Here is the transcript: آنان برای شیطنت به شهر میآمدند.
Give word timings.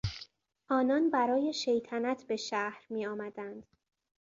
آنان 0.69 1.09
برای 1.11 1.53
شیطنت 1.53 2.23
به 2.27 2.35
شهر 2.35 2.83
میآمدند. 2.89 3.65